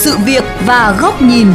sự 0.00 0.16
việc 0.24 0.44
và 0.66 0.98
góc 1.00 1.22
nhìn. 1.22 1.46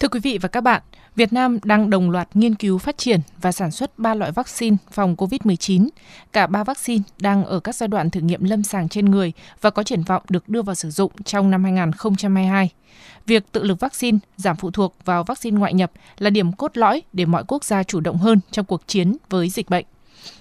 Thưa 0.00 0.08
quý 0.08 0.20
vị 0.20 0.38
và 0.42 0.48
các 0.48 0.60
bạn, 0.60 0.82
Việt 1.16 1.32
Nam 1.32 1.58
đang 1.64 1.90
đồng 1.90 2.10
loạt 2.10 2.28
nghiên 2.34 2.54
cứu 2.54 2.78
phát 2.78 2.98
triển 2.98 3.20
và 3.40 3.52
sản 3.52 3.70
xuất 3.70 3.98
3 3.98 4.14
loại 4.14 4.32
vaccine 4.32 4.76
phòng 4.90 5.14
COVID-19. 5.14 5.88
Cả 6.32 6.46
3 6.46 6.64
vaccine 6.64 7.02
đang 7.20 7.44
ở 7.44 7.60
các 7.60 7.74
giai 7.74 7.88
đoạn 7.88 8.10
thử 8.10 8.20
nghiệm 8.20 8.44
lâm 8.44 8.62
sàng 8.62 8.88
trên 8.88 9.04
người 9.04 9.32
và 9.60 9.70
có 9.70 9.82
triển 9.82 10.02
vọng 10.02 10.22
được 10.28 10.48
đưa 10.48 10.62
vào 10.62 10.74
sử 10.74 10.90
dụng 10.90 11.12
trong 11.24 11.50
năm 11.50 11.64
2022. 11.64 12.70
Việc 13.26 13.52
tự 13.52 13.62
lực 13.62 13.80
vaccine, 13.80 14.18
giảm 14.36 14.56
phụ 14.56 14.70
thuộc 14.70 14.94
vào 15.04 15.24
vaccine 15.24 15.58
ngoại 15.58 15.74
nhập 15.74 15.92
là 16.18 16.30
điểm 16.30 16.52
cốt 16.52 16.76
lõi 16.76 17.02
để 17.12 17.24
mọi 17.24 17.44
quốc 17.48 17.64
gia 17.64 17.82
chủ 17.82 18.00
động 18.00 18.16
hơn 18.16 18.40
trong 18.50 18.64
cuộc 18.64 18.86
chiến 18.86 19.16
với 19.30 19.48
dịch 19.48 19.70
bệnh. 19.70 19.84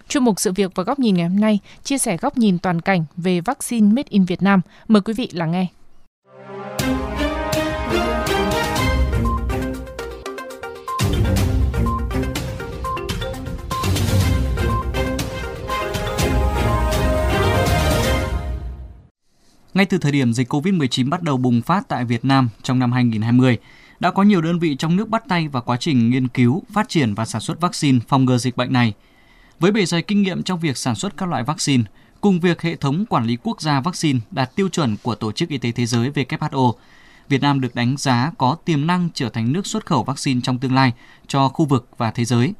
Chuyên 0.09 0.23
mục 0.23 0.39
sự 0.39 0.51
việc 0.51 0.71
và 0.75 0.83
góc 0.83 0.99
nhìn 0.99 1.15
ngày 1.15 1.27
hôm 1.27 1.39
nay 1.39 1.59
chia 1.83 1.97
sẻ 1.97 2.17
góc 2.17 2.37
nhìn 2.37 2.59
toàn 2.59 2.81
cảnh 2.81 3.05
về 3.17 3.41
vaccine 3.41 3.87
made 3.87 4.09
in 4.09 4.25
Việt 4.25 4.41
Nam. 4.41 4.61
Mời 4.87 5.01
quý 5.01 5.13
vị 5.13 5.29
lắng 5.33 5.51
nghe. 5.51 5.67
Ngay 19.73 19.85
từ 19.85 19.97
thời 19.97 20.11
điểm 20.11 20.33
dịch 20.33 20.53
COVID-19 20.53 21.09
bắt 21.09 21.23
đầu 21.23 21.37
bùng 21.37 21.61
phát 21.61 21.87
tại 21.87 22.05
Việt 22.05 22.25
Nam 22.25 22.49
trong 22.63 22.79
năm 22.79 22.91
2020, 22.91 23.57
đã 23.99 24.11
có 24.11 24.23
nhiều 24.23 24.41
đơn 24.41 24.59
vị 24.59 24.75
trong 24.75 24.95
nước 24.95 25.09
bắt 25.09 25.23
tay 25.27 25.47
vào 25.47 25.63
quá 25.65 25.77
trình 25.79 26.09
nghiên 26.09 26.27
cứu, 26.27 26.63
phát 26.73 26.89
triển 26.89 27.13
và 27.13 27.25
sản 27.25 27.41
xuất 27.41 27.61
vaccine 27.61 27.99
phòng 28.07 28.25
ngừa 28.25 28.37
dịch 28.37 28.57
bệnh 28.57 28.73
này. 28.73 28.93
Với 29.59 29.71
bề 29.71 29.85
dày 29.85 30.01
kinh 30.01 30.21
nghiệm 30.21 30.43
trong 30.43 30.59
việc 30.59 30.77
sản 30.77 30.95
xuất 30.95 31.17
các 31.17 31.29
loại 31.29 31.43
vaccine, 31.43 31.83
cùng 32.21 32.39
việc 32.39 32.61
hệ 32.61 32.75
thống 32.75 33.05
quản 33.05 33.25
lý 33.25 33.37
quốc 33.43 33.61
gia 33.61 33.79
vaccine 33.79 34.19
đạt 34.31 34.55
tiêu 34.55 34.69
chuẩn 34.69 34.97
của 35.03 35.15
Tổ 35.15 35.31
chức 35.31 35.49
Y 35.49 35.57
tế 35.57 35.71
Thế 35.71 35.85
giới 35.85 36.11
WHO, 36.11 36.73
Việt 37.29 37.41
Nam 37.41 37.61
được 37.61 37.75
đánh 37.75 37.95
giá 37.97 38.31
có 38.37 38.55
tiềm 38.65 38.87
năng 38.87 39.09
trở 39.13 39.29
thành 39.29 39.53
nước 39.53 39.67
xuất 39.67 39.85
khẩu 39.85 40.03
vaccine 40.03 40.41
trong 40.43 40.59
tương 40.59 40.75
lai 40.75 40.93
cho 41.27 41.49
khu 41.49 41.65
vực 41.65 41.89
và 41.97 42.11
thế 42.11 42.25
giới. 42.25 42.53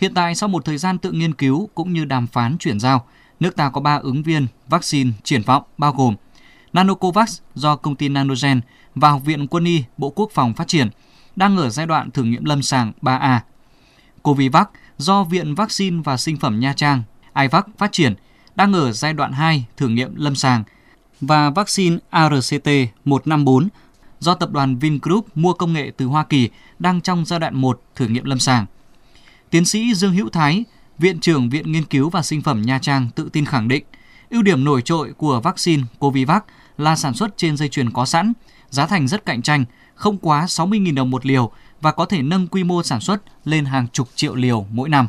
Hiện 0.00 0.14
tại, 0.14 0.34
sau 0.34 0.48
một 0.48 0.64
thời 0.64 0.78
gian 0.78 0.98
tự 0.98 1.12
nghiên 1.12 1.34
cứu 1.34 1.68
cũng 1.74 1.92
như 1.92 2.04
đàm 2.04 2.26
phán 2.26 2.58
chuyển 2.58 2.80
giao, 2.80 3.06
nước 3.40 3.56
ta 3.56 3.70
có 3.70 3.80
3 3.80 3.96
ứng 3.96 4.22
viên 4.22 4.46
vaccine 4.68 5.10
triển 5.24 5.42
vọng 5.42 5.62
bao 5.78 5.92
gồm 5.92 6.14
Nanocovax 6.72 7.40
do 7.54 7.76
công 7.76 7.96
ty 7.96 8.08
Nanogen 8.08 8.60
và 8.94 9.10
Học 9.10 9.22
viện 9.24 9.46
Quân 9.46 9.64
y 9.64 9.84
Bộ 9.96 10.10
Quốc 10.10 10.30
phòng 10.34 10.54
phát 10.54 10.68
triển, 10.68 10.88
đang 11.36 11.56
ở 11.56 11.70
giai 11.70 11.86
đoạn 11.86 12.10
thử 12.10 12.24
nghiệm 12.24 12.44
lâm 12.44 12.62
sàng 12.62 12.92
3A. 13.02 13.38
Covivac 14.22 14.70
do 14.98 15.24
Viện 15.24 15.54
Vaccine 15.54 16.02
và 16.04 16.16
Sinh 16.16 16.36
phẩm 16.36 16.60
Nha 16.60 16.72
Trang, 16.72 17.02
IVAC 17.34 17.66
phát 17.78 17.92
triển, 17.92 18.14
đang 18.54 18.72
ở 18.72 18.92
giai 18.92 19.12
đoạn 19.12 19.32
2 19.32 19.66
thử 19.76 19.88
nghiệm 19.88 20.14
lâm 20.16 20.34
sàng 20.34 20.64
và 21.20 21.50
vaccine 21.50 21.98
ARCT-154 22.10 23.68
do 24.20 24.34
tập 24.34 24.50
đoàn 24.52 24.76
Vingroup 24.76 25.26
mua 25.34 25.52
công 25.52 25.72
nghệ 25.72 25.92
từ 25.96 26.06
Hoa 26.06 26.24
Kỳ 26.24 26.48
đang 26.78 27.00
trong 27.00 27.24
giai 27.24 27.40
đoạn 27.40 27.54
1 27.54 27.82
thử 27.94 28.06
nghiệm 28.06 28.24
lâm 28.24 28.38
sàng. 28.38 28.66
Tiến 29.50 29.64
sĩ 29.64 29.94
Dương 29.94 30.12
Hữu 30.12 30.28
Thái, 30.28 30.64
Viện 30.98 31.20
trưởng 31.20 31.50
Viện 31.50 31.72
Nghiên 31.72 31.84
cứu 31.84 32.10
và 32.10 32.22
Sinh 32.22 32.42
phẩm 32.42 32.62
Nha 32.62 32.78
Trang 32.78 33.08
tự 33.14 33.28
tin 33.32 33.44
khẳng 33.44 33.68
định, 33.68 33.84
ưu 34.30 34.42
điểm 34.42 34.64
nổi 34.64 34.82
trội 34.82 35.12
của 35.12 35.40
vaccine 35.40 35.82
Covivac 35.98 36.44
là 36.78 36.96
sản 36.96 37.14
xuất 37.14 37.36
trên 37.36 37.56
dây 37.56 37.68
chuyền 37.68 37.90
có 37.90 38.04
sẵn, 38.04 38.32
giá 38.70 38.86
thành 38.86 39.08
rất 39.08 39.26
cạnh 39.26 39.42
tranh, 39.42 39.64
không 39.94 40.18
quá 40.18 40.44
60.000 40.44 40.94
đồng 40.94 41.10
một 41.10 41.26
liều 41.26 41.50
và 41.80 41.92
có 41.92 42.04
thể 42.04 42.22
nâng 42.22 42.46
quy 42.46 42.64
mô 42.64 42.82
sản 42.82 43.00
xuất 43.00 43.22
lên 43.44 43.64
hàng 43.64 43.86
chục 43.92 44.08
triệu 44.14 44.34
liều 44.34 44.66
mỗi 44.70 44.88
năm. 44.88 45.06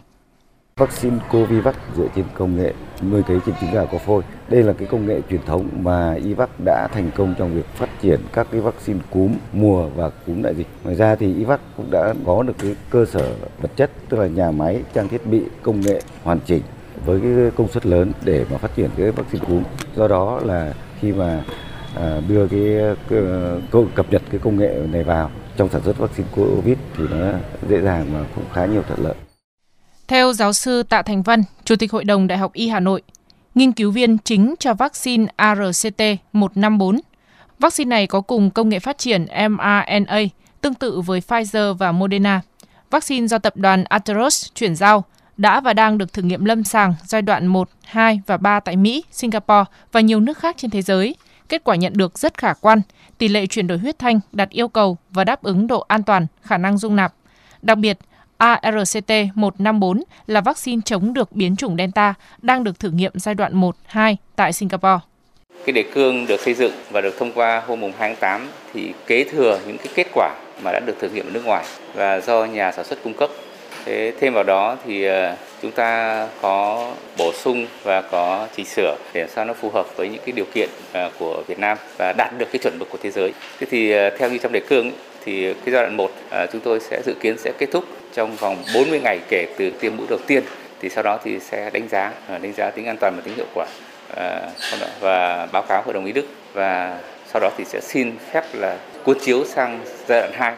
Vaccine 0.80 1.18
Covivac 1.32 1.76
dựa 1.98 2.08
trên 2.16 2.26
công 2.34 2.58
nghệ 2.58 2.74
nuôi 3.12 3.24
cấy 3.24 3.40
trên 3.46 3.56
trứng 3.62 3.72
gà 3.72 3.86
có 3.86 3.98
phôi. 3.98 4.24
Đây 4.50 4.64
là 4.64 4.74
cái 4.74 4.88
công 4.92 5.06
nghệ 5.06 5.22
truyền 5.30 5.42
thống 5.46 5.70
mà 5.82 6.14
Ivac 6.14 6.50
đã 6.66 6.88
thành 6.94 7.12
công 7.16 7.36
trong 7.38 7.56
việc 7.56 7.66
phát 7.76 7.90
triển 8.02 8.20
các 8.34 8.48
cái 8.52 8.62
vaccine 8.62 9.00
cúm 9.10 9.36
mùa 9.54 9.90
và 9.96 10.10
cúm 10.10 10.42
đại 10.42 10.56
dịch. 10.56 10.68
Ngoài 10.84 10.96
ra 10.96 11.16
thì 11.16 11.36
Ivac 11.36 11.60
cũng 11.78 11.92
đã 11.92 12.14
có 12.26 12.44
được 12.44 12.54
cái 12.60 12.76
cơ 12.90 13.06
sở 13.06 13.36
vật 13.62 13.72
chất 13.76 13.92
tức 14.10 14.18
là 14.18 14.28
nhà 14.28 14.52
máy, 14.52 14.84
trang 14.94 15.08
thiết 15.08 15.28
bị, 15.28 15.42
công 15.62 15.82
nghệ 15.82 16.02
hoàn 16.24 16.40
chỉnh 16.46 16.62
với 17.06 17.20
cái 17.20 17.52
công 17.56 17.68
suất 17.68 17.86
lớn 17.86 18.12
để 18.24 18.46
mà 18.52 18.58
phát 18.58 18.76
triển 18.76 18.90
cái 18.98 19.12
vaccine 19.12 19.46
cúm. 19.48 19.64
Do 19.96 20.08
đó 20.08 20.40
là 20.44 20.74
khi 21.00 21.12
mà 21.12 21.44
à, 21.96 22.22
đưa 22.28 22.48
cái, 22.48 22.76
ờ, 23.10 23.62
cái 23.72 23.82
cập 23.96 24.12
nhật 24.12 24.22
cái 24.32 24.40
công 24.44 24.58
nghệ 24.58 24.80
này 24.92 25.04
vào 25.04 25.30
trong 25.60 25.70
sản 25.70 25.82
xuất 25.86 25.98
vaccine 25.98 26.30
COVID 26.36 26.78
thì 26.98 27.04
nó 27.12 27.32
dễ 27.70 27.82
dàng 27.82 28.14
mà 28.14 28.20
cũng 28.36 28.44
khá 28.54 28.66
nhiều 28.66 28.84
thuận 28.88 29.04
lợi. 29.04 29.16
Theo 30.08 30.34
giáo 30.34 30.54
sư 30.54 30.84
Tạ 30.84 31.02
Thành 31.02 31.22
Văn, 31.22 31.44
Chủ 31.64 31.76
tịch 31.76 31.92
Hội 31.92 32.04
đồng 32.04 32.28
Đại 32.28 32.38
học 32.38 32.54
Y 32.54 32.68
Hà 32.68 32.80
Nội, 32.80 33.02
nghiên 33.56 33.72
cứu 33.72 33.92
viên 33.92 34.18
chính 34.18 34.56
cho 34.60 34.74
vaccine 34.74 35.26
ARCT-154. 35.38 37.00
Vaccine 37.60 37.90
này 37.90 38.08
có 38.08 38.22
cùng 38.22 38.52
công 38.52 38.70
nghệ 38.70 38.80
phát 38.80 38.98
triển 38.98 39.26
mRNA, 39.50 40.20
tương 40.62 40.74
tự 40.74 41.02
với 41.02 41.20
Pfizer 41.28 41.74
và 41.74 41.92
Moderna. 41.92 42.42
Vaccine 42.90 43.28
do 43.28 43.38
tập 43.38 43.58
đoàn 43.58 43.84
Atheros 43.84 44.48
chuyển 44.56 44.76
giao 44.76 45.04
đã 45.38 45.60
và 45.60 45.74
đang 45.74 45.98
được 45.98 46.14
thử 46.14 46.22
nghiệm 46.22 46.46
lâm 46.46 46.64
sàng 46.64 46.94
giai 47.06 47.22
đoạn 47.22 47.48
1, 47.48 47.70
2 47.84 48.22
và 48.26 48.38
3 48.38 48.60
tại 48.60 48.76
Mỹ, 48.76 49.04
Singapore 49.12 49.66
và 49.92 50.02
nhiều 50.02 50.20
nước 50.20 50.38
khác 50.38 50.56
trên 50.58 50.72
thế 50.72 50.82
giới. 50.82 51.16
Kết 51.50 51.64
quả 51.64 51.76
nhận 51.76 51.94
được 51.96 52.20
rất 52.20 52.38
khả 52.38 52.54
quan, 52.54 52.82
tỷ 53.18 53.28
lệ 53.28 53.46
chuyển 53.46 53.68
đổi 53.68 53.78
huyết 53.78 54.00
thanh 54.00 54.20
đạt 54.32 54.50
yêu 54.50 54.68
cầu 54.68 54.98
và 55.12 55.24
đáp 55.24 55.44
ứng 55.44 55.68
độ 55.68 55.86
an 55.88 56.04
toàn, 56.04 56.28
khả 56.42 56.58
năng 56.58 56.78
dung 56.78 56.96
nạp. 56.96 57.14
Đặc 57.62 57.78
biệt, 57.78 57.98
ARCT-154 58.40 60.02
là 60.28 60.42
vaccine 60.42 60.82
chống 60.86 61.14
được 61.14 61.32
biến 61.32 61.56
chủng 61.56 61.78
Delta 61.78 62.14
đang 62.42 62.64
được 62.64 62.80
thử 62.80 62.90
nghiệm 62.90 63.12
giai 63.16 63.36
đoạn 63.36 63.56
1, 63.56 63.76
2 63.86 64.18
tại 64.36 64.54
Singapore. 64.54 65.00
Cái 65.66 65.74
đề 65.74 65.84
cương 65.94 66.26
được 66.26 66.40
xây 66.40 66.54
dựng 66.54 66.72
và 66.92 67.02
được 67.02 67.16
thông 67.20 67.32
qua 67.32 67.64
hôm 67.68 67.82
2 67.82 67.92
tháng 67.98 68.16
8 68.16 68.48
thì 68.74 68.94
kế 69.08 69.24
thừa 69.24 69.60
những 69.68 69.78
cái 69.78 69.88
kết 69.96 70.08
quả 70.14 70.36
mà 70.64 70.72
đã 70.72 70.80
được 70.80 71.00
thử 71.00 71.10
nghiệm 71.10 71.26
ở 71.28 71.32
nước 71.32 71.46
ngoài 71.46 71.66
và 71.94 72.20
do 72.20 72.46
nhà 72.46 72.72
sản 72.72 72.86
xuất 72.86 73.00
cung 73.04 73.14
cấp. 73.14 73.30
Thế 73.86 74.14
thêm 74.20 74.34
vào 74.34 74.44
đó 74.44 74.78
thì 74.86 75.04
ờ, 75.04 75.36
chúng 75.62 75.72
ta 75.72 76.28
có 76.42 76.79
bổ 77.30 77.34
sung 77.34 77.68
và 77.84 78.02
có 78.02 78.48
chỉnh 78.56 78.66
sửa 78.66 78.96
để 79.14 79.28
sao 79.36 79.46
nó 79.46 79.54
phù 79.54 79.70
hợp 79.70 79.86
với 79.96 80.10
những 80.10 80.22
cái 80.26 80.32
điều 80.32 80.46
kiện 80.54 80.70
à, 80.92 81.10
của 81.20 81.44
Việt 81.48 81.60
Nam 81.60 81.78
và 81.98 82.14
đạt 82.18 82.38
được 82.38 82.46
cái 82.52 82.60
chuẩn 82.64 82.80
mực 82.80 82.90
của 82.90 82.98
thế 83.04 83.12
giới. 83.12 83.34
Thế 83.60 83.68
thì 83.72 83.92
à, 83.92 84.10
theo 84.18 84.30
như 84.30 84.38
trong 84.38 84.52
đề 84.52 84.60
cương 84.60 84.92
thì 85.26 85.54
cái 85.54 85.74
giai 85.74 85.84
đoạn 85.84 85.98
1 85.98 86.12
à, 86.32 86.46
chúng 86.52 86.62
tôi 86.62 86.80
sẽ 86.80 87.02
dự 87.06 87.14
kiến 87.22 87.38
sẽ 87.38 87.52
kết 87.58 87.70
thúc 87.72 87.84
trong 88.14 88.36
vòng 88.36 88.58
40 88.74 89.00
ngày 89.04 89.20
kể 89.30 89.48
từ 89.58 89.70
tiêm 89.70 89.98
mũi 89.98 90.08
đầu 90.10 90.20
tiên 90.28 90.44
thì 90.82 90.90
sau 90.90 91.04
đó 91.04 91.20
thì 91.24 91.40
sẽ 91.40 91.70
đánh 91.70 91.88
giá 91.90 92.14
đánh 92.42 92.54
giá 92.54 92.72
tính 92.72 92.86
an 92.86 92.98
toàn 92.98 93.16
và 93.16 93.22
tính 93.22 93.36
hiệu 93.36 93.48
quả 93.54 93.66
và 95.00 95.48
báo 95.52 95.62
cáo 95.62 95.84
hội 95.86 95.94
đồng 95.94 96.06
ý 96.06 96.12
đức 96.12 96.26
và 96.54 97.00
sau 97.34 97.42
đó 97.42 97.50
thì 97.58 97.66
sẽ 97.66 97.80
xin 97.82 98.12
phép 98.32 98.44
là 98.54 98.78
cuốn 99.04 99.18
chiếu 99.26 99.46
sang 99.46 99.80
giai 100.08 100.22
đoạn 100.22 100.32
2. 100.34 100.56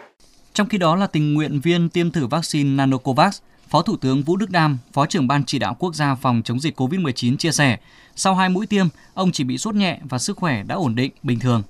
Trong 0.54 0.68
khi 0.70 0.78
đó 0.78 0.96
là 0.96 1.08
tình 1.08 1.34
nguyện 1.34 1.60
viên 1.64 1.90
tiêm 1.90 2.12
thử 2.12 2.28
vaccine 2.28 2.70
Nanocovax, 2.70 3.42
Phó 3.72 3.82
Thủ 3.82 3.96
tướng 4.02 4.22
Vũ 4.22 4.38
Đức 4.38 4.50
Đam, 4.50 4.78
Phó 4.94 5.06
trưởng 5.06 5.28
Ban 5.28 5.44
chỉ 5.46 5.60
đạo 5.60 5.76
quốc 5.80 5.96
gia 5.96 6.16
phòng 6.16 6.42
chống 6.46 6.60
dịch 6.60 6.80
COVID-19 6.80 7.38
chia 7.38 7.52
sẻ, 7.52 7.78
sau 8.16 8.36
hai 8.36 8.50
mũi 8.50 8.66
tiêm, 8.66 8.86
ông 9.14 9.32
chỉ 9.32 9.44
bị 9.44 9.58
sốt 9.58 9.76
nhẹ 9.76 9.98
và 10.10 10.18
sức 10.18 10.38
khỏe 10.38 10.64
đã 10.68 10.76
ổn 10.76 10.96
định, 10.96 11.12
bình 11.24 11.40
thường. 11.40 11.64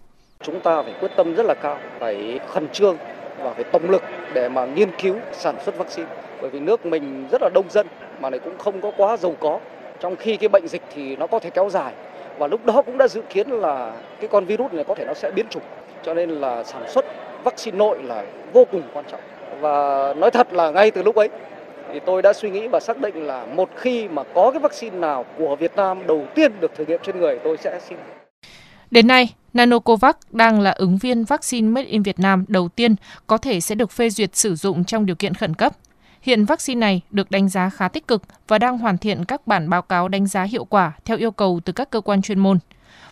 Chúng 0.44 0.60
ta 0.60 0.84
phải 0.84 0.94
quyết 1.00 1.12
tâm 1.18 1.36
rất 1.36 1.46
là 1.46 1.54
cao, 1.62 1.78
phải 2.00 2.40
khẩn 2.50 2.68
trương 2.74 2.98
và 3.44 3.54
phải 3.54 3.64
tổng 3.64 3.90
lực 3.90 4.02
để 4.34 4.50
mà 4.50 4.66
nghiên 4.66 4.90
cứu 5.02 5.16
sản 5.34 5.56
xuất 5.66 5.78
vaccine. 5.78 6.08
Bởi 6.42 6.50
vì 6.50 6.60
nước 6.60 6.86
mình 6.86 7.28
rất 7.32 7.42
là 7.42 7.50
đông 7.54 7.70
dân 7.70 7.88
mà 8.22 8.30
lại 8.30 8.40
cũng 8.44 8.58
không 8.58 8.82
có 8.82 8.92
quá 8.98 9.18
giàu 9.18 9.36
có. 9.40 9.60
Trong 10.00 10.16
khi 10.16 10.38
cái 10.38 10.50
bệnh 10.50 10.68
dịch 10.68 10.84
thì 10.94 11.16
nó 11.16 11.28
có 11.28 11.40
thể 11.40 11.50
kéo 11.50 11.70
dài 11.70 11.94
và 12.38 12.48
lúc 12.48 12.66
đó 12.66 12.82
cũng 12.82 12.98
đã 12.98 13.08
dự 13.08 13.22
kiến 13.30 13.50
là 13.50 14.02
cái 14.20 14.30
con 14.32 14.46
virus 14.46 14.74
này 14.74 14.84
có 14.88 14.96
thể 14.96 15.06
nó 15.06 15.14
sẽ 15.14 15.32
biến 15.32 15.46
chủng. 15.50 15.64
Cho 16.06 16.14
nên 16.14 16.30
là 16.30 16.64
sản 16.64 16.84
xuất 16.94 17.06
vaccine 17.44 17.78
nội 17.78 18.04
là 18.04 18.26
vô 18.54 18.66
cùng 18.72 18.84
quan 18.94 19.06
trọng. 19.12 19.22
Và 19.60 20.14
nói 20.14 20.32
thật 20.32 20.54
là 20.54 20.72
ngay 20.72 20.92
từ 20.92 21.04
lúc 21.04 21.16
ấy 21.16 21.30
thì 21.94 22.00
tôi 22.06 22.22
đã 22.22 22.34
suy 22.34 22.50
nghĩ 22.50 22.68
và 22.68 22.80
xác 22.80 23.02
định 23.02 23.28
là 23.28 23.46
một 23.46 23.70
khi 23.76 24.08
mà 24.08 24.24
có 24.36 24.52
cái 24.52 24.60
vaccine 24.60 24.98
nào 24.98 25.26
của 25.38 25.56
Việt 25.56 25.76
Nam 25.76 26.08
đầu 26.08 26.26
tiên 26.36 26.52
được 26.60 26.72
thử 26.76 26.86
nghiệm 26.86 27.00
trên 27.04 27.20
người 27.20 27.40
tôi 27.44 27.58
sẽ 27.58 27.80
xin. 27.90 27.98
Đến 28.92 29.08
nay, 29.08 29.34
Nanocovax 29.54 30.16
đang 30.32 30.62
là 30.62 30.72
ứng 30.72 30.98
viên 30.98 31.24
vaccine 31.24 31.68
made 31.68 31.88
in 31.88 32.04
Việt 32.04 32.20
Nam 32.20 32.46
đầu 32.48 32.70
tiên 32.70 32.96
có 33.28 33.38
thể 33.38 33.62
sẽ 33.62 33.76
được 33.76 33.92
phê 33.92 34.10
duyệt 34.10 34.36
sử 34.36 34.56
dụng 34.56 34.84
trong 34.84 35.06
điều 35.06 35.16
kiện 35.16 35.34
khẩn 35.34 35.54
cấp. 35.54 35.74
Hiện 36.22 36.46
vaccine 36.46 36.80
này 36.80 37.02
được 37.12 37.32
đánh 37.32 37.50
giá 37.50 37.70
khá 37.70 37.88
tích 37.88 38.08
cực 38.08 38.22
và 38.48 38.58
đang 38.58 38.78
hoàn 38.78 38.98
thiện 38.98 39.26
các 39.26 39.48
bản 39.48 39.70
báo 39.70 39.82
cáo 39.82 40.08
đánh 40.08 40.28
giá 40.28 40.44
hiệu 40.44 40.66
quả 40.66 40.92
theo 41.06 41.18
yêu 41.18 41.32
cầu 41.32 41.60
từ 41.66 41.74
các 41.74 41.90
cơ 41.90 42.02
quan 42.02 42.22
chuyên 42.22 42.40
môn. 42.40 42.60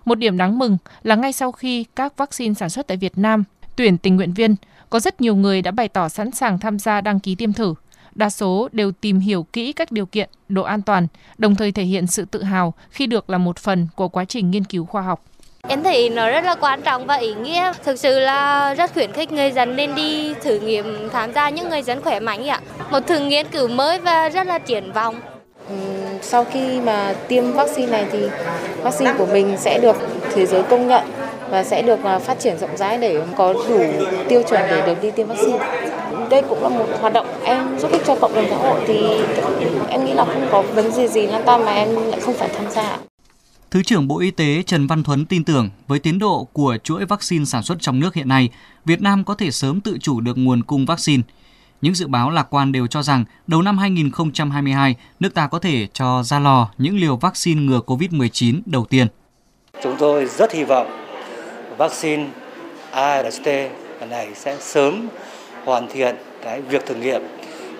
Một 0.06 0.16
điểm 0.16 0.38
đáng 0.38 0.60
mừng 0.60 0.78
là 1.04 1.16
ngay 1.16 1.34
sau 1.34 1.52
khi 1.52 1.86
các 1.96 2.18
vaccine 2.18 2.54
sản 2.54 2.70
xuất 2.70 2.88
tại 2.88 2.98
Việt 2.98 3.18
Nam 3.18 3.44
tuyển 3.76 3.98
tình 3.98 4.16
nguyện 4.16 4.34
viên, 4.34 4.56
có 4.90 5.00
rất 5.00 5.22
nhiều 5.22 5.36
người 5.36 5.62
đã 5.62 5.72
bày 5.72 5.88
tỏ 5.88 6.10
sẵn 6.10 6.32
sàng 6.32 6.60
tham 6.60 6.80
gia 6.80 7.02
đăng 7.02 7.20
ký 7.20 7.36
tiêm 7.36 7.54
thử. 7.54 7.74
Đa 8.20 8.30
số 8.30 8.70
đều 8.72 8.92
tìm 8.92 9.20
hiểu 9.20 9.46
kỹ 9.54 9.74
các 9.74 9.92
điều 9.92 10.06
kiện, 10.06 10.30
độ 10.50 10.64
an 10.64 10.82
toàn, 10.82 11.08
đồng 11.38 11.56
thời 11.56 11.72
thể 11.72 11.84
hiện 11.84 12.08
sự 12.08 12.26
tự 12.32 12.44
hào 12.44 12.74
khi 12.92 13.08
được 13.08 13.30
là 13.30 13.38
một 13.38 13.60
phần 13.60 13.88
của 13.96 14.08
quá 14.08 14.26
trình 14.26 14.52
nghiên 14.52 14.64
cứu 14.64 14.86
khoa 14.86 15.02
học. 15.02 15.24
Em 15.68 15.84
thấy 15.84 16.10
nó 16.10 16.30
rất 16.30 16.44
là 16.44 16.56
quan 16.56 16.82
trọng 16.82 17.06
và 17.06 17.16
ý 17.16 17.34
nghĩa. 17.34 17.74
Thực 17.84 18.00
sự 18.00 18.20
là 18.20 18.74
rất 18.74 18.94
khuyến 18.94 19.12
khích 19.12 19.32
người 19.32 19.52
dân 19.52 19.76
nên 19.76 19.96
đi 19.96 20.34
thử 20.34 20.60
nghiệm 20.60 21.10
tham 21.10 21.34
gia 21.34 21.50
những 21.50 21.70
người 21.70 21.84
dân 21.84 22.02
khỏe 22.02 22.20
mạnh 22.20 22.48
ạ. 22.48 22.62
Một 22.92 23.00
thử 23.08 23.20
nghiên 23.20 23.48
cứu 23.48 23.68
mới 23.68 24.00
và 24.00 24.30
rất 24.30 24.48
là 24.48 24.60
triển 24.60 24.92
vọng. 24.92 25.16
Sau 26.22 26.46
khi 26.46 26.80
mà 26.80 27.14
tiêm 27.28 27.52
vaccine 27.52 27.92
này 27.92 28.06
thì 28.12 28.20
vaccine 28.82 29.14
của 29.18 29.26
mình 29.26 29.58
sẽ 29.58 29.80
được 29.82 29.96
thế 30.34 30.46
giới 30.46 30.64
công 30.64 30.88
nhận 30.88 31.04
và 31.50 31.64
sẽ 31.64 31.82
được 31.82 32.04
à, 32.04 32.20
phát 32.20 32.40
triển 32.40 32.58
rộng 32.58 32.78
rãi 32.78 32.98
để 32.98 33.22
có 33.36 33.54
đủ 33.54 33.84
tiêu 34.30 34.44
chuẩn 34.50 34.62
để 34.70 34.84
được 34.86 35.02
đi 35.02 35.12
tiêm 35.12 35.28
vaccine. 35.28 35.79
Đây 36.30 36.42
cũng 36.50 36.64
là 36.64 36.70
một 36.70 36.86
hoạt 37.02 37.14
động 37.14 37.28
em 37.44 37.80
giúp 37.80 37.92
ích 37.92 38.02
cho 38.06 38.16
cộng 38.16 38.36
đồng 38.36 38.46
xã 38.50 38.58
hội 38.58 38.82
thì 38.88 39.00
em 39.90 40.06
nghĩ 40.06 40.14
là 40.14 40.26
không 40.26 40.48
có 40.52 40.62
vấn 40.62 40.92
đề 40.98 41.08
gì 41.08 41.22
liên 41.22 41.42
quan 41.46 41.66
mà 41.66 41.72
em 41.72 41.96
lại 41.96 42.20
không 42.20 42.34
phải 42.34 42.50
tham 42.58 42.72
gia. 42.72 42.98
Thứ 43.72 43.84
trưởng 43.84 44.08
Bộ 44.08 44.20
Y 44.20 44.32
tế 44.32 44.64
Trần 44.66 44.88
Văn 44.88 45.04
Thuấn 45.04 45.26
tin 45.26 45.44
tưởng 45.44 45.70
với 45.88 46.00
tiến 46.00 46.20
độ 46.20 46.48
của 46.54 46.78
chuỗi 46.84 47.06
vaccine 47.06 47.46
sản 47.46 47.64
xuất 47.64 47.78
trong 47.82 48.00
nước 48.00 48.14
hiện 48.14 48.28
nay, 48.28 48.50
Việt 48.86 49.02
Nam 49.02 49.24
có 49.24 49.34
thể 49.34 49.52
sớm 49.52 49.82
tự 49.82 49.98
chủ 50.02 50.22
được 50.22 50.38
nguồn 50.38 50.64
cung 50.64 50.86
vaccine. 50.86 51.24
Những 51.82 51.96
dự 51.96 52.08
báo 52.08 52.30
lạc 52.30 52.48
quan 52.50 52.72
đều 52.72 52.88
cho 52.88 53.04
rằng 53.04 53.26
đầu 53.48 53.62
năm 53.62 53.78
2022, 53.78 54.96
nước 55.20 55.34
ta 55.34 55.48
có 55.48 55.60
thể 55.60 55.88
cho 55.94 56.24
ra 56.24 56.40
lò 56.40 56.70
những 56.78 56.98
liều 56.98 57.16
vaccine 57.16 57.62
ngừa 57.62 57.80
COVID-19 57.88 58.62
đầu 58.66 58.86
tiên. 58.86 59.08
Chúng 59.84 59.96
tôi 60.00 60.26
rất 60.26 60.52
hy 60.52 60.64
vọng 60.64 60.88
vaccine 61.78 62.28
ARST 62.92 63.48
này 64.10 64.30
sẽ 64.36 64.58
sớm 64.60 65.10
hoàn 65.70 65.88
thiện 65.88 66.16
cái 66.44 66.62
việc 66.62 66.86
thử 66.86 66.96
nghiệm 66.96 67.22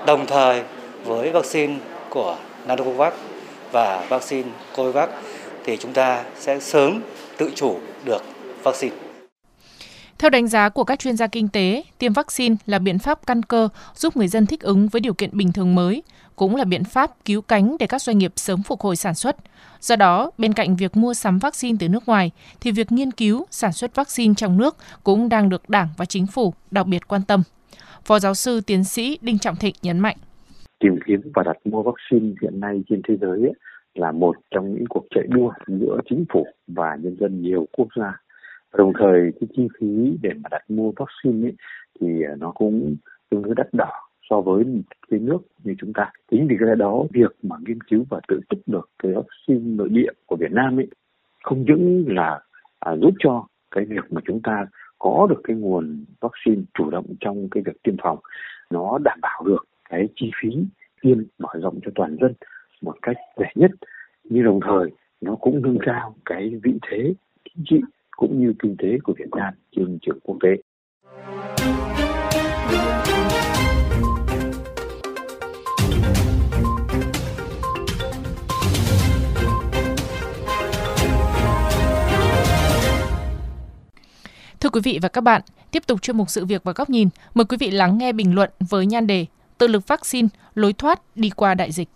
đồng 0.06 0.26
thời 0.26 0.64
với 1.06 1.32
vaccine 1.32 1.78
của 2.10 2.38
Nanocovax 2.68 3.14
và 3.72 4.06
vaccine 4.10 4.50
Covax 4.76 5.10
thì 5.66 5.78
chúng 5.78 5.94
ta 5.94 6.24
sẽ 6.40 6.60
sớm 6.60 7.02
tự 7.38 7.52
chủ 7.56 7.80
được 8.06 8.22
vaccine. 8.64 8.96
Theo 10.18 10.30
đánh 10.30 10.48
giá 10.48 10.70
của 10.70 10.84
các 10.84 11.00
chuyên 11.00 11.18
gia 11.18 11.28
kinh 11.28 11.48
tế, 11.48 11.84
tiêm 11.98 12.14
vaccine 12.14 12.56
là 12.66 12.80
biện 12.80 13.00
pháp 13.00 13.28
căn 13.28 13.44
cơ 13.44 13.70
giúp 13.96 14.18
người 14.18 14.28
dân 14.28 14.46
thích 14.46 14.62
ứng 14.62 14.88
với 14.88 15.00
điều 15.00 15.14
kiện 15.14 15.38
bình 15.38 15.52
thường 15.52 15.76
mới, 15.76 16.04
cũng 16.36 16.56
là 16.56 16.64
biện 16.64 16.84
pháp 16.84 17.12
cứu 17.26 17.42
cánh 17.42 17.76
để 17.80 17.88
các 17.88 18.02
doanh 18.02 18.18
nghiệp 18.18 18.34
sớm 18.36 18.64
phục 18.64 18.82
hồi 18.82 18.96
sản 18.96 19.16
xuất. 19.16 19.36
Do 19.82 19.96
đó, 19.96 20.32
bên 20.38 20.54
cạnh 20.54 20.76
việc 20.76 20.98
mua 20.98 21.14
sắm 21.14 21.40
vaccine 21.40 21.78
từ 21.80 21.88
nước 21.88 22.08
ngoài, 22.08 22.32
thì 22.62 22.72
việc 22.72 22.92
nghiên 22.92 23.12
cứu, 23.12 23.46
sản 23.52 23.74
xuất 23.74 23.96
vaccine 23.96 24.34
trong 24.38 24.58
nước 24.58 24.78
cũng 25.04 25.30
đang 25.30 25.50
được 25.50 25.70
Đảng 25.70 25.88
và 25.98 26.06
Chính 26.06 26.28
phủ 26.28 26.54
đặc 26.72 26.86
biệt 26.86 27.08
quan 27.08 27.22
tâm. 27.22 27.44
Phó 28.06 28.20
giáo 28.20 28.34
sư 28.34 28.62
tiến 28.68 28.84
sĩ 28.84 29.18
Đinh 29.22 29.38
Trọng 29.40 29.56
Thịnh 29.56 29.76
nhấn 29.82 30.00
mạnh. 30.00 30.16
Tìm 30.80 31.00
kiếm 31.06 31.22
và 31.36 31.44
đặt 31.44 31.58
mua 31.66 31.84
vaccine 31.84 32.36
hiện 32.42 32.60
nay 32.60 32.84
trên 32.90 33.02
thế 33.08 33.18
giới 33.22 33.42
ấy, 33.42 33.54
là 33.96 34.12
một 34.12 34.36
trong 34.52 34.74
những 34.74 34.86
cuộc 34.90 35.06
chạy 35.16 35.24
đua 35.28 35.52
giữa 35.68 36.00
chính 36.10 36.26
phủ 36.34 36.48
và 36.68 36.98
nhân 37.02 37.18
dân 37.20 37.42
nhiều 37.42 37.68
quốc 37.72 37.88
gia. 37.96 38.22
Đồng 38.78 38.94
thời 39.00 39.32
cái 39.40 39.48
chi 39.58 39.68
phí 39.80 40.18
để 40.22 40.30
mà 40.44 40.48
đặt 40.52 40.62
mua 40.70 40.92
vaccine 40.96 41.48
ấy, 41.48 41.56
thì 42.02 42.08
à, 42.24 42.36
nó 42.40 42.52
cũng 42.52 42.96
tương 43.30 43.42
đối 43.42 43.56
đắt 43.56 43.74
đỏ 43.74 43.92
so 44.30 44.42
với 44.42 44.64
cái 45.12 45.20
nước 45.20 45.40
như 45.64 45.76
chúng 45.80 45.94
ta. 45.94 46.12
Chính 46.32 46.48
vì 46.48 46.56
cái 46.60 46.76
đó 46.76 47.04
việc 47.14 47.36
mà 47.44 47.56
nghiên 47.66 47.82
cứu 47.82 48.06
và 48.10 48.20
tự 48.28 48.40
túc 48.50 48.60
được 48.66 48.90
cái 49.04 49.12
vaccine 49.12 49.76
nội 49.76 49.90
địa 49.90 50.12
của 50.26 50.36
Việt 50.36 50.52
Nam 50.52 50.80
ấy 50.80 50.88
không 51.44 51.66
những 51.68 52.06
là 52.08 52.40
à, 52.80 52.96
giúp 52.96 53.14
cho 53.20 53.46
cái 53.72 53.86
việc 53.86 54.14
mà 54.14 54.22
chúng 54.26 54.42
ta 54.42 54.66
có 55.00 55.28
được 55.30 55.42
cái 55.44 55.56
nguồn 55.56 56.06
vaccine 56.20 56.62
chủ 56.74 56.90
động 56.90 57.06
trong 57.20 57.50
cái 57.50 57.64
việc 57.66 57.84
tiêm 57.84 57.96
phòng, 58.04 58.20
nó 58.70 58.98
đảm 59.04 59.20
bảo 59.22 59.44
được 59.46 59.68
cái 59.90 60.08
chi 60.16 60.32
phí 60.42 60.50
tiêm 61.02 61.18
mở 61.40 61.50
rộng 61.62 61.80
cho 61.86 61.92
toàn 61.96 62.18
dân 62.22 62.34
một 62.82 62.96
cách 63.02 63.18
rẻ 63.38 63.52
nhất, 63.56 63.72
nhưng 64.24 64.44
đồng 64.44 64.60
thời 64.68 64.92
nó 65.22 65.36
cũng 65.36 65.62
nâng 65.62 65.78
cao 65.82 66.16
cái 66.26 66.52
vị 66.64 66.74
thế 66.90 67.14
chính 67.46 67.64
trị 67.70 67.82
cũng 68.12 68.42
như 68.42 68.54
kinh 68.60 68.76
tế 68.78 68.98
của 69.04 69.14
Việt 69.18 69.30
Nam 69.36 69.54
trên 69.76 69.98
trường 70.02 70.20
quốc 70.24 70.38
tế. 70.42 70.50
Thưa 84.70 84.74
quý 84.82 84.92
vị 84.92 85.00
và 85.02 85.10
các 85.10 85.22
bạn, 85.22 85.42
tiếp 85.72 85.84
tục 85.88 86.02
chuyên 86.02 86.18
mục 86.18 86.30
sự 86.30 86.46
việc 86.46 86.64
và 86.64 86.72
góc 86.72 86.90
nhìn, 86.90 87.10
mời 87.34 87.46
quý 87.46 87.58
vị 87.58 87.72
lắng 87.72 87.98
nghe 87.98 88.12
bình 88.12 88.36
luận 88.36 88.50
với 88.60 88.86
nhan 88.86 89.08
đề 89.08 89.26
Tự 89.58 89.68
lực 89.68 89.88
vaccine, 89.88 90.28
lối 90.56 90.74
thoát 90.74 91.02
đi 91.18 91.30
qua 91.30 91.54
đại 91.54 91.72
dịch. 91.72 91.90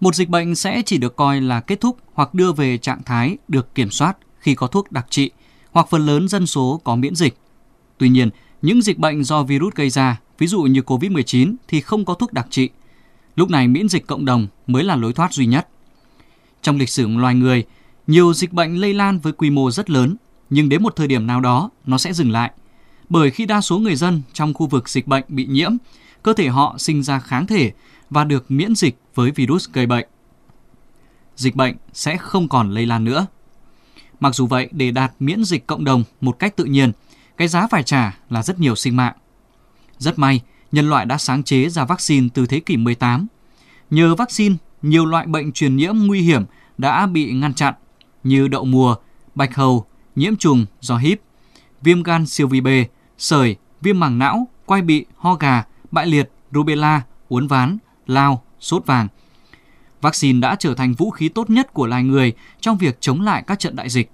Một 0.00 0.14
dịch 0.14 0.28
bệnh 0.28 0.54
sẽ 0.54 0.82
chỉ 0.86 0.98
được 0.98 1.16
coi 1.16 1.40
là 1.40 1.60
kết 1.60 1.80
thúc 1.80 1.98
hoặc 2.12 2.34
đưa 2.34 2.52
về 2.52 2.78
trạng 2.78 3.02
thái 3.02 3.36
được 3.48 3.74
kiểm 3.74 3.90
soát 3.90 4.16
khi 4.38 4.54
có 4.54 4.66
thuốc 4.66 4.92
đặc 4.92 5.06
trị 5.10 5.30
hoặc 5.70 5.86
phần 5.90 6.06
lớn 6.06 6.28
dân 6.28 6.46
số 6.46 6.80
có 6.84 6.96
miễn 6.96 7.14
dịch. 7.14 7.36
Tuy 7.98 8.08
nhiên, 8.08 8.30
những 8.62 8.82
dịch 8.82 8.98
bệnh 8.98 9.24
do 9.24 9.42
virus 9.42 9.74
gây 9.74 9.90
ra, 9.90 10.20
ví 10.38 10.46
dụ 10.46 10.62
như 10.62 10.80
COVID-19 10.80 11.54
thì 11.68 11.80
không 11.80 12.04
có 12.04 12.14
thuốc 12.14 12.32
đặc 12.32 12.46
trị. 12.50 12.68
Lúc 13.36 13.50
này 13.50 13.68
miễn 13.68 13.88
dịch 13.88 14.06
cộng 14.06 14.24
đồng 14.24 14.46
mới 14.66 14.84
là 14.84 14.96
lối 14.96 15.12
thoát 15.12 15.32
duy 15.32 15.46
nhất. 15.46 15.68
Trong 16.62 16.78
lịch 16.78 16.88
sử 16.88 17.06
loài 17.06 17.34
người, 17.34 17.64
nhiều 18.06 18.34
dịch 18.34 18.52
bệnh 18.52 18.80
lây 18.80 18.94
lan 18.94 19.18
với 19.18 19.32
quy 19.32 19.50
mô 19.50 19.70
rất 19.70 19.90
lớn, 19.90 20.16
nhưng 20.50 20.68
đến 20.68 20.82
một 20.82 20.96
thời 20.96 21.06
điểm 21.06 21.26
nào 21.26 21.40
đó 21.40 21.70
nó 21.86 21.98
sẽ 21.98 22.12
dừng 22.12 22.30
lại. 22.30 22.50
Bởi 23.08 23.30
khi 23.30 23.46
đa 23.46 23.60
số 23.60 23.78
người 23.78 23.96
dân 23.96 24.22
trong 24.32 24.54
khu 24.54 24.66
vực 24.66 24.88
dịch 24.88 25.06
bệnh 25.06 25.24
bị 25.28 25.46
nhiễm, 25.46 25.72
cơ 26.22 26.32
thể 26.32 26.48
họ 26.48 26.76
sinh 26.78 27.02
ra 27.02 27.18
kháng 27.18 27.46
thể 27.46 27.72
và 28.10 28.24
được 28.24 28.50
miễn 28.50 28.74
dịch 28.74 28.98
với 29.14 29.30
virus 29.30 29.68
gây 29.72 29.86
bệnh. 29.86 30.08
Dịch 31.36 31.56
bệnh 31.56 31.76
sẽ 31.92 32.16
không 32.16 32.48
còn 32.48 32.70
lây 32.70 32.86
lan 32.86 33.04
nữa. 33.04 33.26
Mặc 34.20 34.34
dù 34.34 34.46
vậy, 34.46 34.68
để 34.72 34.90
đạt 34.90 35.12
miễn 35.20 35.44
dịch 35.44 35.66
cộng 35.66 35.84
đồng 35.84 36.04
một 36.20 36.38
cách 36.38 36.56
tự 36.56 36.64
nhiên, 36.64 36.92
cái 37.36 37.48
giá 37.48 37.66
phải 37.66 37.82
trả 37.82 38.18
là 38.30 38.42
rất 38.42 38.60
nhiều 38.60 38.74
sinh 38.74 38.96
mạng. 38.96 39.14
Rất 39.98 40.18
may, 40.18 40.40
nhân 40.72 40.88
loại 40.88 41.06
đã 41.06 41.18
sáng 41.18 41.42
chế 41.42 41.68
ra 41.68 41.84
vaccine 41.84 42.28
từ 42.34 42.46
thế 42.46 42.60
kỷ 42.60 42.76
18. 42.76 43.26
Nhờ 43.90 44.14
vaccine, 44.14 44.56
nhiều 44.82 45.06
loại 45.06 45.26
bệnh 45.26 45.52
truyền 45.52 45.76
nhiễm 45.76 45.94
nguy 45.96 46.20
hiểm 46.20 46.44
đã 46.78 47.06
bị 47.06 47.32
ngăn 47.32 47.54
chặn 47.54 47.74
như 48.24 48.48
đậu 48.48 48.64
mùa, 48.64 48.96
bạch 49.34 49.54
hầu, 49.54 49.86
nhiễm 50.18 50.36
trùng 50.36 50.66
do 50.80 50.96
híp, 50.96 51.20
viêm 51.82 52.02
gan 52.02 52.26
siêu 52.26 52.48
vi 52.48 52.60
B, 52.60 52.68
sởi, 53.18 53.56
viêm 53.80 54.00
màng 54.00 54.18
não, 54.18 54.48
quai 54.66 54.82
bị, 54.82 55.04
ho 55.16 55.34
gà, 55.34 55.64
bại 55.90 56.06
liệt, 56.06 56.30
rubella, 56.52 57.02
uốn 57.28 57.46
ván, 57.46 57.78
lao, 58.06 58.42
sốt 58.60 58.86
vàng. 58.86 59.08
Vaccine 60.00 60.40
đã 60.40 60.56
trở 60.58 60.74
thành 60.74 60.94
vũ 60.94 61.10
khí 61.10 61.28
tốt 61.28 61.50
nhất 61.50 61.72
của 61.72 61.86
loài 61.86 62.02
người 62.02 62.32
trong 62.60 62.78
việc 62.78 63.00
chống 63.00 63.20
lại 63.20 63.44
các 63.46 63.58
trận 63.58 63.76
đại 63.76 63.88
dịch. 63.88 64.10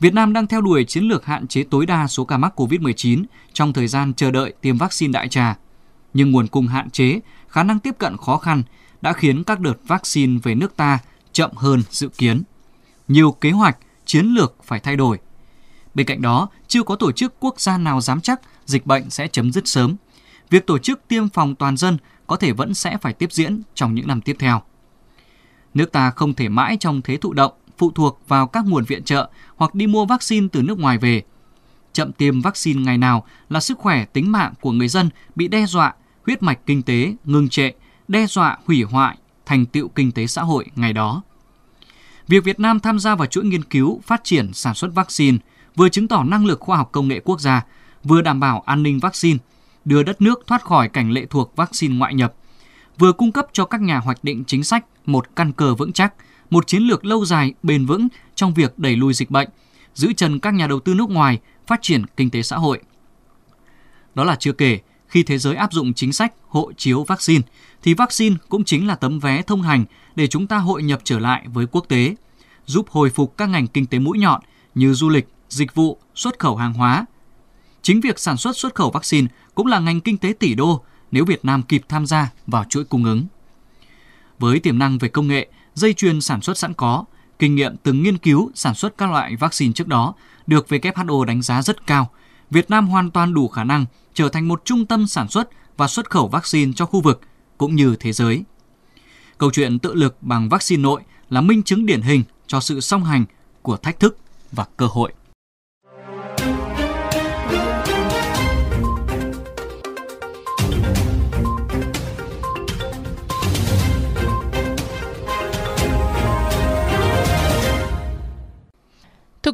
Việt 0.00 0.14
Nam 0.14 0.32
đang 0.32 0.46
theo 0.46 0.60
đuổi 0.60 0.84
chiến 0.84 1.04
lược 1.04 1.24
hạn 1.24 1.46
chế 1.46 1.64
tối 1.70 1.86
đa 1.86 2.06
số 2.06 2.24
ca 2.24 2.38
mắc 2.38 2.60
COVID-19 2.60 3.24
trong 3.52 3.72
thời 3.72 3.88
gian 3.88 4.14
chờ 4.14 4.30
đợi 4.30 4.54
tiêm 4.60 4.78
vaccine 4.78 5.12
đại 5.12 5.28
trà. 5.28 5.56
Nhưng 6.14 6.30
nguồn 6.30 6.46
cung 6.46 6.66
hạn 6.66 6.90
chế, 6.90 7.20
khả 7.48 7.62
năng 7.62 7.78
tiếp 7.78 7.94
cận 7.98 8.16
khó 8.16 8.36
khăn 8.36 8.62
đã 9.02 9.12
khiến 9.12 9.44
các 9.44 9.60
đợt 9.60 9.74
vaccine 9.86 10.38
về 10.42 10.54
nước 10.54 10.76
ta 10.76 10.98
chậm 11.32 11.50
hơn 11.56 11.82
dự 11.90 12.08
kiến. 12.08 12.42
Nhiều 13.08 13.32
kế 13.32 13.50
hoạch, 13.50 13.78
chiến 14.04 14.26
lược 14.26 14.54
phải 14.64 14.80
thay 14.80 14.96
đổi. 14.96 15.18
Bên 15.94 16.06
cạnh 16.06 16.22
đó, 16.22 16.48
chưa 16.68 16.82
có 16.82 16.96
tổ 16.96 17.12
chức 17.12 17.34
quốc 17.40 17.60
gia 17.60 17.78
nào 17.78 18.00
dám 18.00 18.20
chắc 18.20 18.40
dịch 18.64 18.86
bệnh 18.86 19.10
sẽ 19.10 19.28
chấm 19.28 19.52
dứt 19.52 19.68
sớm. 19.68 19.96
Việc 20.50 20.66
tổ 20.66 20.78
chức 20.78 21.08
tiêm 21.08 21.28
phòng 21.28 21.54
toàn 21.54 21.76
dân 21.76 21.98
có 22.26 22.36
thể 22.36 22.52
vẫn 22.52 22.74
sẽ 22.74 22.96
phải 23.00 23.12
tiếp 23.12 23.32
diễn 23.32 23.62
trong 23.74 23.94
những 23.94 24.06
năm 24.06 24.20
tiếp 24.20 24.36
theo. 24.38 24.62
Nước 25.74 25.92
ta 25.92 26.10
không 26.10 26.34
thể 26.34 26.48
mãi 26.48 26.76
trong 26.80 27.02
thế 27.02 27.16
thụ 27.16 27.32
động, 27.32 27.52
phụ 27.78 27.90
thuộc 27.90 28.20
vào 28.28 28.46
các 28.46 28.64
nguồn 28.66 28.84
viện 28.84 29.04
trợ 29.04 29.30
hoặc 29.56 29.74
đi 29.74 29.86
mua 29.86 30.04
vaccine 30.04 30.48
từ 30.52 30.62
nước 30.62 30.78
ngoài 30.78 30.98
về. 30.98 31.22
Chậm 31.92 32.12
tiêm 32.12 32.40
vaccine 32.40 32.82
ngày 32.82 32.98
nào 32.98 33.26
là 33.48 33.60
sức 33.60 33.78
khỏe 33.78 34.04
tính 34.04 34.32
mạng 34.32 34.54
của 34.60 34.72
người 34.72 34.88
dân 34.88 35.10
bị 35.34 35.48
đe 35.48 35.66
dọa, 35.66 35.94
huyết 36.26 36.42
mạch 36.42 36.58
kinh 36.66 36.82
tế 36.82 37.14
ngừng 37.24 37.48
trệ, 37.48 37.70
đe 38.08 38.26
dọa 38.26 38.58
hủy 38.66 38.82
hoại 38.82 39.16
thành 39.46 39.66
tựu 39.66 39.88
kinh 39.88 40.12
tế 40.12 40.26
xã 40.26 40.42
hội 40.42 40.66
ngày 40.76 40.92
đó. 40.92 41.22
Việc 42.28 42.44
Việt 42.44 42.60
Nam 42.60 42.80
tham 42.80 42.98
gia 42.98 43.14
vào 43.14 43.26
chuỗi 43.26 43.44
nghiên 43.44 43.64
cứu, 43.64 44.00
phát 44.06 44.24
triển, 44.24 44.52
sản 44.52 44.74
xuất 44.74 44.94
vaccine 44.94 45.38
vừa 45.76 45.88
chứng 45.88 46.08
tỏ 46.08 46.24
năng 46.24 46.46
lực 46.46 46.60
khoa 46.60 46.76
học 46.76 46.88
công 46.92 47.08
nghệ 47.08 47.20
quốc 47.24 47.40
gia, 47.40 47.64
vừa 48.04 48.22
đảm 48.22 48.40
bảo 48.40 48.62
an 48.66 48.82
ninh 48.82 49.00
vaccine, 49.00 49.38
đưa 49.84 50.02
đất 50.02 50.22
nước 50.22 50.42
thoát 50.46 50.62
khỏi 50.62 50.88
cảnh 50.88 51.10
lệ 51.10 51.26
thuộc 51.30 51.56
vaccine 51.56 51.96
ngoại 51.96 52.14
nhập, 52.14 52.34
vừa 52.98 53.12
cung 53.12 53.32
cấp 53.32 53.46
cho 53.52 53.64
các 53.64 53.80
nhà 53.80 53.98
hoạch 53.98 54.24
định 54.24 54.44
chính 54.46 54.64
sách 54.64 54.84
một 55.06 55.36
căn 55.36 55.52
cơ 55.52 55.74
vững 55.74 55.92
chắc, 55.92 56.14
một 56.50 56.66
chiến 56.66 56.82
lược 56.82 57.04
lâu 57.04 57.24
dài 57.24 57.54
bền 57.62 57.86
vững 57.86 58.08
trong 58.34 58.54
việc 58.54 58.78
đẩy 58.78 58.96
lùi 58.96 59.14
dịch 59.14 59.30
bệnh, 59.30 59.48
giữ 59.94 60.12
chân 60.12 60.40
các 60.40 60.54
nhà 60.54 60.66
đầu 60.66 60.80
tư 60.80 60.94
nước 60.94 61.10
ngoài 61.10 61.40
phát 61.66 61.78
triển 61.82 62.06
kinh 62.16 62.30
tế 62.30 62.42
xã 62.42 62.56
hội. 62.56 62.80
Đó 64.14 64.24
là 64.24 64.36
chưa 64.36 64.52
kể, 64.52 64.78
khi 65.14 65.22
thế 65.22 65.38
giới 65.38 65.56
áp 65.56 65.72
dụng 65.72 65.94
chính 65.94 66.12
sách 66.12 66.32
hộ 66.48 66.72
chiếu 66.76 67.04
vaccine, 67.04 67.42
thì 67.82 67.94
vaccine 67.94 68.36
cũng 68.48 68.64
chính 68.64 68.86
là 68.86 68.94
tấm 68.94 69.18
vé 69.18 69.42
thông 69.42 69.62
hành 69.62 69.84
để 70.14 70.26
chúng 70.26 70.46
ta 70.46 70.58
hội 70.58 70.82
nhập 70.82 71.00
trở 71.04 71.18
lại 71.18 71.44
với 71.46 71.66
quốc 71.66 71.84
tế, 71.88 72.14
giúp 72.66 72.90
hồi 72.90 73.10
phục 73.10 73.36
các 73.36 73.48
ngành 73.48 73.66
kinh 73.66 73.86
tế 73.86 73.98
mũi 73.98 74.18
nhọn 74.18 74.40
như 74.74 74.94
du 74.94 75.08
lịch, 75.08 75.28
dịch 75.48 75.74
vụ, 75.74 75.98
xuất 76.14 76.38
khẩu 76.38 76.56
hàng 76.56 76.72
hóa. 76.72 77.06
Chính 77.82 78.00
việc 78.00 78.18
sản 78.18 78.36
xuất 78.36 78.56
xuất 78.56 78.74
khẩu 78.74 78.90
vaccine 78.90 79.28
cũng 79.54 79.66
là 79.66 79.78
ngành 79.78 80.00
kinh 80.00 80.18
tế 80.18 80.32
tỷ 80.38 80.54
đô 80.54 80.82
nếu 81.10 81.24
Việt 81.24 81.44
Nam 81.44 81.62
kịp 81.62 81.82
tham 81.88 82.06
gia 82.06 82.30
vào 82.46 82.64
chuỗi 82.64 82.84
cung 82.84 83.04
ứng. 83.04 83.26
Với 84.38 84.60
tiềm 84.60 84.78
năng 84.78 84.98
về 84.98 85.08
công 85.08 85.28
nghệ, 85.28 85.48
dây 85.74 85.94
chuyền 85.94 86.20
sản 86.20 86.40
xuất 86.40 86.58
sẵn 86.58 86.74
có, 86.74 87.04
kinh 87.38 87.54
nghiệm 87.54 87.76
từng 87.76 88.02
nghiên 88.02 88.18
cứu 88.18 88.50
sản 88.54 88.74
xuất 88.74 88.98
các 88.98 89.10
loại 89.10 89.36
vaccine 89.36 89.72
trước 89.72 89.88
đó 89.88 90.14
được 90.46 90.66
WHO 90.68 91.24
đánh 91.24 91.42
giá 91.42 91.62
rất 91.62 91.86
cao, 91.86 92.10
Việt 92.50 92.70
Nam 92.70 92.88
hoàn 92.88 93.10
toàn 93.10 93.34
đủ 93.34 93.48
khả 93.48 93.64
năng 93.64 93.86
trở 94.14 94.28
thành 94.28 94.48
một 94.48 94.62
trung 94.64 94.86
tâm 94.86 95.06
sản 95.06 95.28
xuất 95.28 95.48
và 95.76 95.88
xuất 95.88 96.10
khẩu 96.10 96.28
vaccine 96.28 96.72
cho 96.76 96.86
khu 96.86 97.00
vực 97.00 97.20
cũng 97.58 97.74
như 97.76 97.96
thế 98.00 98.12
giới. 98.12 98.42
Câu 99.38 99.50
chuyện 99.50 99.78
tự 99.78 99.94
lực 99.94 100.16
bằng 100.20 100.48
vaccine 100.48 100.82
nội 100.82 101.02
là 101.30 101.40
minh 101.40 101.62
chứng 101.62 101.86
điển 101.86 102.02
hình 102.02 102.22
cho 102.46 102.60
sự 102.60 102.80
song 102.80 103.04
hành 103.04 103.24
của 103.62 103.76
thách 103.76 104.00
thức 104.00 104.18
và 104.52 104.64
cơ 104.76 104.86
hội. 104.86 105.12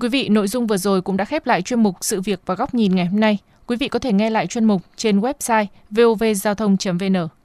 Quý 0.01 0.09
vị, 0.09 0.29
nội 0.29 0.49
dung 0.49 0.67
vừa 0.67 0.77
rồi 0.77 1.03
cũng 1.03 1.17
đã 1.17 1.25
khép 1.25 1.47
lại 1.47 1.63
chuyên 1.63 1.83
mục 1.83 1.95
Sự 2.01 2.21
việc 2.21 2.41
và 2.47 2.55
góc 2.55 2.75
nhìn 2.75 2.95
ngày 2.95 3.07
hôm 3.07 3.21
nay. 3.21 3.39
Quý 3.67 3.77
vị 3.77 3.89
có 3.89 3.99
thể 3.99 4.13
nghe 4.13 4.31
lại 4.31 4.47
chuyên 4.47 4.65
mục 4.65 4.83
trên 4.97 5.21
website 5.21 5.67
vovgiao 5.91 6.55
thông.vn. 6.55 7.40